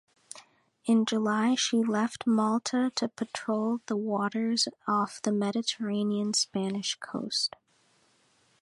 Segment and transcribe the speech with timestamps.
[0.85, 7.55] In July, she left Malta to patrol the waters off the Mediterranean Spanish coast.